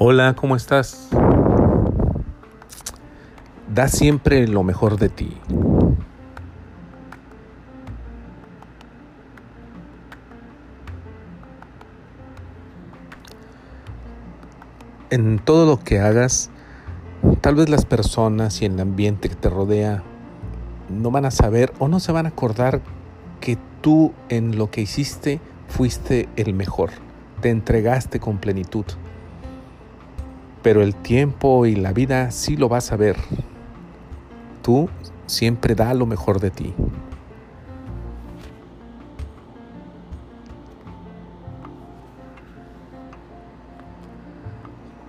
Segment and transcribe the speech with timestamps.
[0.00, 1.08] Hola, ¿cómo estás?
[3.74, 5.36] Da siempre lo mejor de ti.
[15.10, 16.50] En todo lo que hagas,
[17.40, 20.04] tal vez las personas y el ambiente que te rodea
[20.88, 22.82] no van a saber o no se van a acordar
[23.40, 26.90] que tú en lo que hiciste fuiste el mejor,
[27.40, 28.84] te entregaste con plenitud
[30.68, 33.16] pero el tiempo y la vida sí lo vas a ver.
[34.60, 34.90] Tú
[35.24, 36.74] siempre da lo mejor de ti.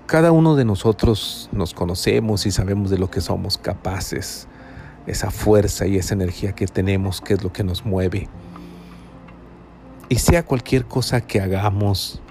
[0.06, 4.48] Cada uno de nosotros nos conocemos y sabemos de lo que somos capaces,
[5.08, 8.30] esa fuerza y esa energía que tenemos, que es lo que nos mueve.
[10.08, 12.22] Y sea cualquier cosa que hagamos,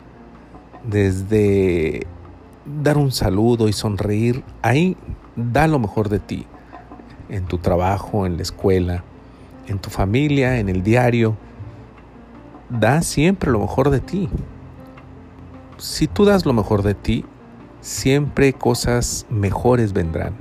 [0.82, 2.06] desde
[2.82, 4.96] dar un saludo y sonreír, ahí
[5.36, 6.46] da lo mejor de ti,
[7.28, 9.04] en tu trabajo, en la escuela,
[9.66, 11.36] en tu familia, en el diario.
[12.68, 14.28] Da siempre lo mejor de ti.
[15.78, 17.24] Si tú das lo mejor de ti,
[17.80, 20.34] siempre cosas mejores vendrán.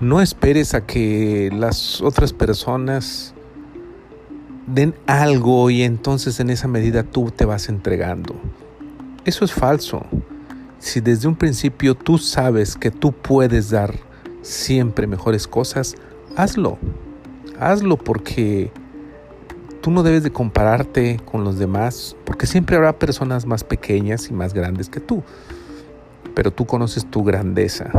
[0.00, 3.35] No esperes a que las otras personas
[4.66, 8.34] den algo y entonces en esa medida tú te vas entregando.
[9.24, 10.04] Eso es falso.
[10.78, 13.94] Si desde un principio tú sabes que tú puedes dar
[14.42, 15.94] siempre mejores cosas,
[16.36, 16.78] hazlo.
[17.58, 18.70] Hazlo porque
[19.80, 24.32] tú no debes de compararte con los demás, porque siempre habrá personas más pequeñas y
[24.32, 25.22] más grandes que tú.
[26.34, 27.90] Pero tú conoces tu grandeza.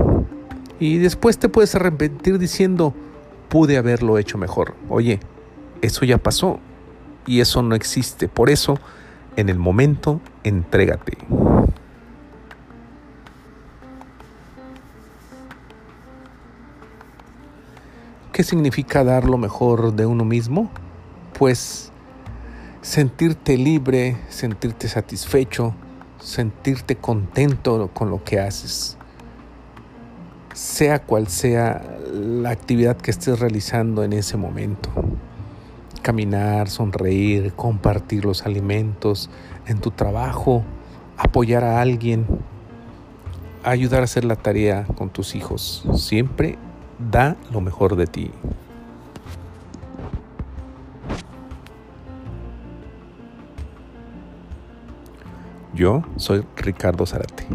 [0.80, 2.94] Y después te puedes arrepentir diciendo,
[3.50, 4.76] pude haberlo hecho mejor.
[4.90, 5.20] Oye,
[5.82, 6.60] eso ya pasó
[7.26, 8.28] y eso no existe.
[8.28, 8.80] Por eso,
[9.36, 11.18] en el momento, entrégate.
[18.32, 20.70] ¿Qué significa dar lo mejor de uno mismo?
[21.38, 21.92] Pues
[22.82, 25.74] sentirte libre, sentirte satisfecho,
[26.20, 28.98] sentirte contento con lo que haces.
[30.54, 34.90] Sea cual sea la actividad que estés realizando en ese momento
[36.08, 39.30] caminar, sonreír, compartir los alimentos
[39.66, 40.64] en tu trabajo,
[41.18, 42.26] apoyar a alguien,
[43.62, 45.86] ayudar a hacer la tarea con tus hijos.
[45.96, 46.58] Siempre
[46.98, 48.32] da lo mejor de ti.
[55.74, 57.46] Yo soy Ricardo Zarate.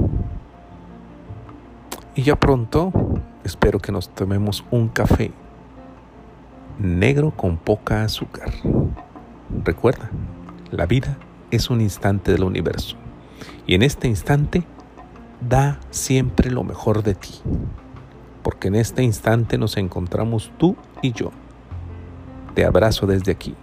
[2.14, 2.92] Y ya pronto
[3.44, 5.32] espero que nos tomemos un café
[6.82, 8.50] negro con poca azúcar.
[9.64, 10.10] Recuerda,
[10.70, 11.18] la vida
[11.50, 12.96] es un instante del universo
[13.66, 14.64] y en este instante
[15.40, 17.34] da siempre lo mejor de ti,
[18.42, 21.30] porque en este instante nos encontramos tú y yo.
[22.54, 23.54] Te abrazo desde aquí.